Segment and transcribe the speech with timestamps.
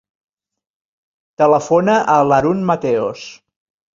[1.41, 3.29] Telefona a l'Haroun Mateos.